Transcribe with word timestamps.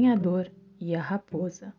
lenhador 0.00 0.50
e 0.80 0.94
a 0.94 1.02
raposa. 1.02 1.74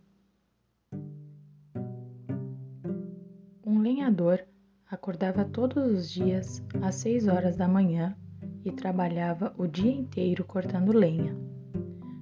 Um 3.66 3.80
lenhador 3.80 4.44
acordava 4.88 5.44
todos 5.44 5.92
os 5.92 6.12
dias 6.12 6.64
às 6.84 6.94
seis 6.94 7.28
horas 7.28 7.58
da 7.58 7.68
manhã 7.68 8.16
e 8.64 8.72
trabalhava 8.72 9.52
o 9.58 9.66
dia 9.66 9.92
inteiro 9.92 10.46
cortando 10.46 10.92
lenha, 10.92 11.36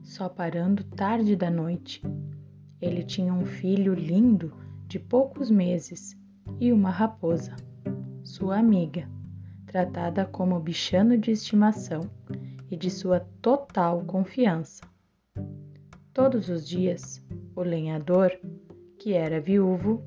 só 0.02 0.30
parando 0.30 0.86
tarde 0.86 1.36
da 1.36 1.52
noite. 1.52 2.02
Ele 2.80 3.04
tinha 3.04 3.34
um 3.34 3.46
filho 3.46 3.94
lindo 3.94 4.54
de 4.88 5.00
poucos 5.00 5.52
meses 5.52 6.18
e 6.62 6.72
uma 6.72 6.92
raposa, 6.92 7.58
sua 8.24 8.58
amiga, 8.58 9.06
tratada 9.66 10.26
como 10.26 10.58
bichano 10.62 11.18
de 11.18 11.32
estimação 11.32 12.10
e 12.72 12.78
de 12.78 12.90
sua 12.90 13.20
total 13.42 14.02
confiança. 14.06 14.89
Todos 16.20 16.50
os 16.50 16.68
dias, 16.68 17.26
o 17.56 17.62
lenhador, 17.62 18.38
que 19.00 19.14
era 19.14 19.40
viúvo, 19.40 20.04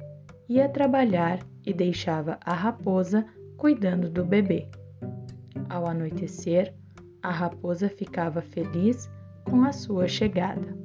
ia 0.46 0.68
trabalhar 0.68 1.38
e 1.64 1.72
deixava 1.72 2.38
a 2.44 2.52
raposa 2.52 3.24
cuidando 3.56 4.10
do 4.10 4.22
bebê. 4.22 4.68
Ao 5.70 5.86
anoitecer, 5.86 6.74
a 7.22 7.30
raposa 7.30 7.88
ficava 7.88 8.42
feliz 8.42 9.10
com 9.48 9.62
a 9.62 9.72
sua 9.72 10.06
chegada. 10.06 10.76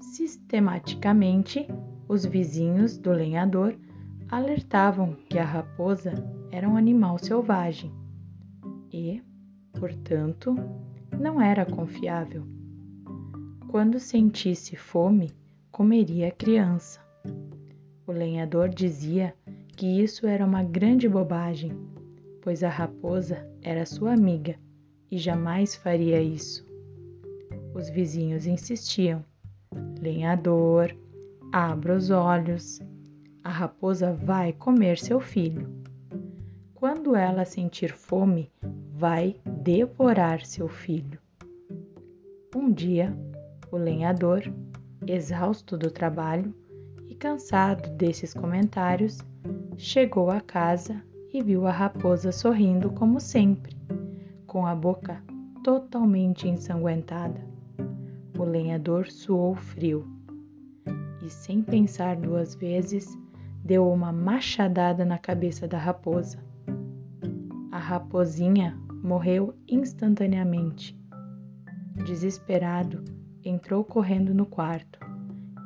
Sistematicamente, 0.00 1.66
os 2.08 2.24
vizinhos 2.24 2.96
do 2.96 3.10
lenhador 3.10 3.76
alertavam 4.30 5.16
que 5.28 5.36
a 5.36 5.44
raposa 5.44 6.12
era 6.52 6.68
um 6.68 6.76
animal 6.76 7.18
selvagem 7.18 7.92
e, 8.92 9.20
portanto, 9.72 10.54
não 11.18 11.42
era 11.42 11.66
confiável. 11.66 12.59
Quando 13.70 14.00
sentisse 14.00 14.74
fome, 14.74 15.30
comeria 15.70 16.26
a 16.26 16.32
criança. 16.32 16.98
O 18.04 18.10
lenhador 18.10 18.68
dizia 18.68 19.32
que 19.76 19.86
isso 19.86 20.26
era 20.26 20.44
uma 20.44 20.64
grande 20.64 21.08
bobagem, 21.08 21.70
pois 22.42 22.64
a 22.64 22.68
raposa 22.68 23.48
era 23.62 23.86
sua 23.86 24.12
amiga 24.12 24.56
e 25.08 25.16
jamais 25.18 25.76
faria 25.76 26.20
isso. 26.20 26.66
Os 27.72 27.88
vizinhos 27.88 28.44
insistiam: 28.44 29.24
Lenhador, 30.00 30.92
abra 31.52 31.96
os 31.96 32.10
olhos, 32.10 32.80
a 33.44 33.50
raposa 33.50 34.12
vai 34.12 34.52
comer 34.52 34.98
seu 34.98 35.20
filho. 35.20 35.72
Quando 36.74 37.14
ela 37.14 37.44
sentir 37.44 37.92
fome, 37.92 38.50
vai 38.92 39.36
devorar 39.62 40.44
seu 40.44 40.66
filho. 40.66 41.20
Um 42.52 42.72
dia, 42.72 43.16
o 43.70 43.76
lenhador, 43.76 44.42
exausto 45.06 45.76
do 45.76 45.90
trabalho 45.90 46.54
e 47.08 47.14
cansado 47.14 47.88
desses 47.96 48.34
comentários, 48.34 49.18
chegou 49.76 50.30
à 50.30 50.40
casa 50.40 51.02
e 51.32 51.42
viu 51.42 51.66
a 51.66 51.70
raposa 51.70 52.32
sorrindo 52.32 52.90
como 52.90 53.20
sempre, 53.20 53.76
com 54.46 54.66
a 54.66 54.74
boca 54.74 55.22
totalmente 55.62 56.48
ensanguentada. 56.48 57.40
O 58.38 58.44
lenhador 58.44 59.10
suou 59.10 59.54
frio 59.54 60.06
e, 61.22 61.30
sem 61.30 61.62
pensar 61.62 62.16
duas 62.16 62.54
vezes, 62.54 63.16
deu 63.64 63.88
uma 63.90 64.12
machadada 64.12 65.04
na 65.04 65.18
cabeça 65.18 65.68
da 65.68 65.78
raposa. 65.78 66.38
A 67.70 67.78
raposinha 67.78 68.76
morreu 69.02 69.54
instantaneamente. 69.68 70.98
Desesperado, 72.04 73.04
entrou 73.44 73.84
correndo 73.84 74.34
no 74.34 74.46
quarto. 74.46 74.98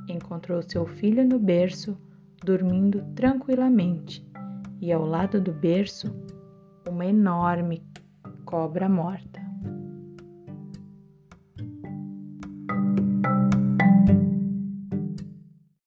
Encontrou 0.08 0.62
seu 0.62 0.86
filho 0.86 1.26
no 1.26 1.38
berço, 1.38 1.96
dormindo 2.42 3.02
tranquilamente, 3.14 4.26
e 4.80 4.92
ao 4.92 5.04
lado 5.04 5.40
do 5.40 5.52
berço, 5.52 6.14
uma 6.88 7.06
enorme 7.06 7.82
cobra 8.44 8.88
morta. 8.88 9.33